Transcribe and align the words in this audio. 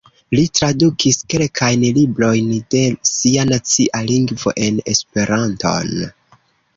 Li 0.37 0.43
tradukis 0.59 1.17
kelkajn 1.33 1.83
librojn 1.97 2.47
de 2.75 2.81
sia 3.09 3.43
nacia 3.51 4.01
lingvo 4.09 4.55
en 4.69 4.81
Esperanton. 4.95 5.93